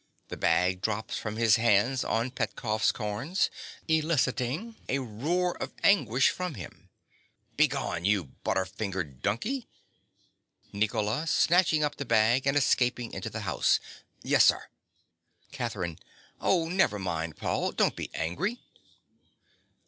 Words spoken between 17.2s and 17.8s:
Paul,